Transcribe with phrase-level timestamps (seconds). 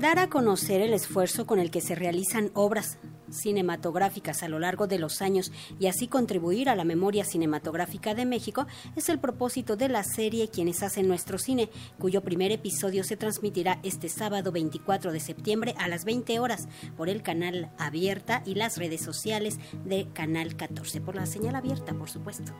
[0.00, 2.98] dar a conocer el esfuerzo con el que se realizan obras
[3.30, 8.24] cinematográficas a lo largo de los años y así contribuir a la memoria cinematográfica de
[8.24, 13.16] México es el propósito de la serie Quienes hacen nuestro cine, cuyo primer episodio se
[13.16, 18.54] transmitirá este sábado 24 de septiembre a las 20 horas por el canal Abierta y
[18.54, 22.52] las redes sociales de Canal 14, por la señal abierta, por supuesto.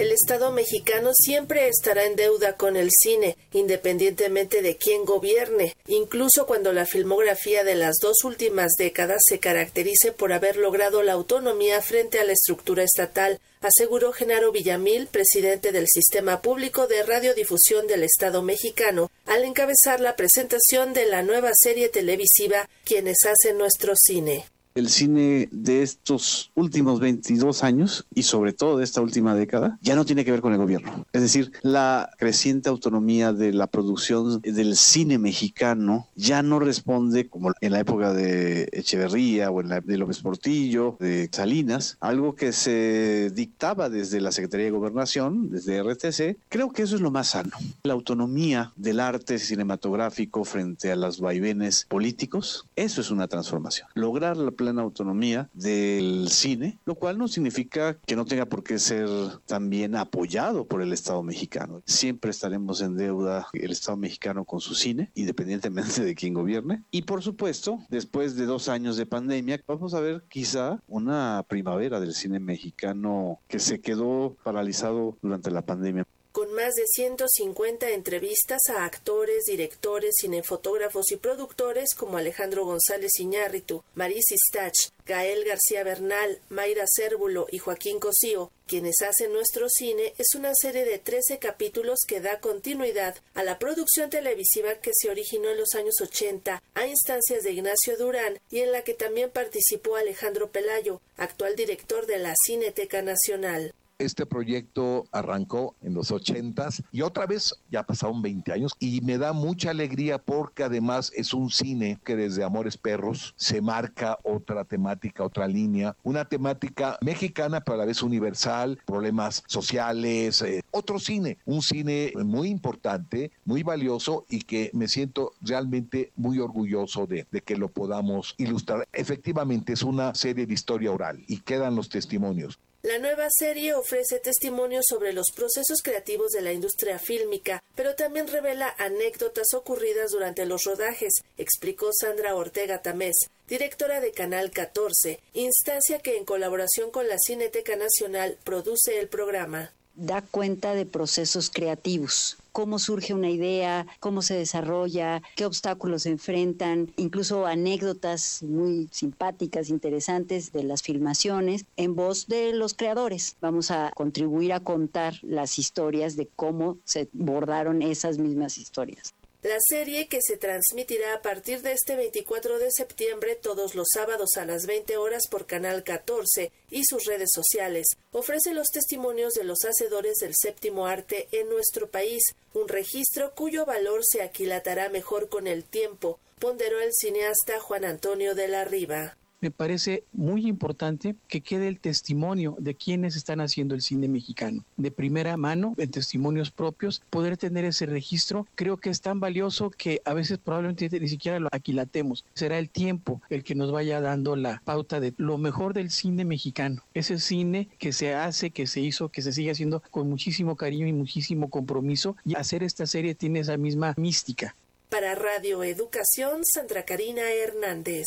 [0.00, 6.46] El Estado mexicano siempre estará en deuda con el cine, independientemente de quién gobierne, incluso
[6.46, 11.82] cuando la filmografía de las dos últimas décadas se caracterice por haber logrado la autonomía
[11.82, 18.02] frente a la estructura estatal, aseguró Genaro Villamil, presidente del Sistema Público de Radiodifusión del
[18.02, 24.46] Estado mexicano, al encabezar la presentación de la nueva serie televisiva Quienes hacen nuestro cine
[24.74, 29.96] el cine de estos últimos 22 años y sobre todo de esta última década ya
[29.96, 31.06] no tiene que ver con el gobierno.
[31.12, 37.52] Es decir, la creciente autonomía de la producción del cine mexicano ya no responde como
[37.60, 42.52] en la época de Echeverría o en la de López Portillo, de Salinas, algo que
[42.52, 46.38] se dictaba desde la Secretaría de Gobernación, desde RTC.
[46.48, 47.50] Creo que eso es lo más sano.
[47.82, 53.88] La autonomía del arte cinematográfico frente a los vaivenes políticos, eso es una transformación.
[53.94, 58.78] Lograr la plena autonomía del cine, lo cual no significa que no tenga por qué
[58.78, 59.08] ser
[59.46, 61.80] también apoyado por el Estado mexicano.
[61.86, 66.82] Siempre estaremos en deuda el Estado mexicano con su cine, independientemente de quién gobierne.
[66.90, 71.98] Y por supuesto, después de dos años de pandemia, vamos a ver quizá una primavera
[71.98, 76.06] del cine mexicano que se quedó paralizado durante la pandemia
[76.50, 84.34] más de 150 entrevistas a actores, directores, cinefotógrafos y productores como Alejandro González Iñárritu, Marisa
[84.48, 90.52] Stach, Gael García Bernal, Mayra Cérvulo y Joaquín Cosío, quienes hacen nuestro cine, es una
[90.54, 95.58] serie de 13 capítulos que da continuidad a la producción televisiva que se originó en
[95.58, 100.50] los años 80 a instancias de Ignacio Durán y en la que también participó Alejandro
[100.50, 103.74] Pelayo, actual director de la Cineteca Nacional.
[104.00, 109.18] Este proyecto arrancó en los ochentas y otra vez ya pasaron 20 años y me
[109.18, 114.64] da mucha alegría porque además es un cine que desde Amores Perros se marca otra
[114.64, 120.98] temática, otra línea, una temática mexicana pero a la vez universal, problemas sociales, eh, otro
[120.98, 127.26] cine, un cine muy importante, muy valioso y que me siento realmente muy orgulloso de
[127.44, 128.88] que lo podamos ilustrar.
[128.94, 132.58] Efectivamente es una serie de historia oral y quedan los testimonios.
[132.90, 138.26] La nueva serie ofrece testimonios sobre los procesos creativos de la industria fílmica, pero también
[138.26, 143.14] revela anécdotas ocurridas durante los rodajes, explicó Sandra Ortega Tamés,
[143.46, 149.70] directora de Canal 14, instancia que en colaboración con la Cineteca Nacional produce el programa
[150.00, 156.10] da cuenta de procesos creativos, cómo surge una idea, cómo se desarrolla, qué obstáculos se
[156.10, 163.36] enfrentan, incluso anécdotas muy simpáticas, interesantes de las filmaciones en voz de los creadores.
[163.40, 169.14] Vamos a contribuir a contar las historias de cómo se bordaron esas mismas historias.
[169.42, 174.36] La serie, que se transmitirá a partir de este 24 de septiembre todos los sábados
[174.36, 179.44] a las 20 horas por Canal 14 y sus redes sociales, ofrece los testimonios de
[179.44, 185.30] los hacedores del séptimo arte en nuestro país, un registro cuyo valor se aquilatará mejor
[185.30, 191.16] con el tiempo, ponderó el cineasta Juan Antonio de la Riva me parece muy importante
[191.28, 194.64] que quede el testimonio de quienes están haciendo el cine mexicano.
[194.76, 199.70] De primera mano, en testimonios propios, poder tener ese registro, creo que es tan valioso
[199.70, 202.24] que a veces probablemente ni siquiera lo aquilatemos.
[202.34, 206.24] Será el tiempo el que nos vaya dando la pauta de lo mejor del cine
[206.24, 206.82] mexicano.
[206.94, 210.86] Ese cine que se hace, que se hizo, que se sigue haciendo con muchísimo cariño
[210.86, 212.16] y muchísimo compromiso.
[212.24, 214.54] Y hacer esta serie tiene esa misma mística.
[214.88, 218.06] Para Radio Educación, Sandra Karina Hernández.